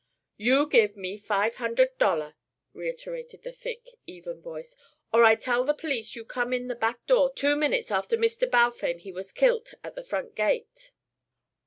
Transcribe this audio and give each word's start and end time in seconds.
"You 0.37 0.65
give 0.65 0.97
me 0.97 1.15
five 1.15 1.57
hundert 1.57 1.99
dollar," 1.99 2.35
reiterated 2.73 3.43
the 3.43 3.51
thick 3.51 3.85
even 4.07 4.41
voice, 4.41 4.75
"or 5.13 5.23
I 5.23 5.35
tell 5.35 5.63
the 5.63 5.75
police 5.75 6.15
you 6.15 6.25
come 6.25 6.53
in 6.53 6.69
the 6.69 6.75
back 6.75 7.05
door 7.05 7.31
two 7.31 7.55
minutes 7.55 7.91
after 7.91 8.17
Mr. 8.17 8.49
Balfame 8.49 8.97
he 8.97 9.11
was 9.11 9.31
kilt 9.31 9.75
at 9.83 9.93
the 9.93 10.03
front 10.03 10.33
gate." 10.33 10.91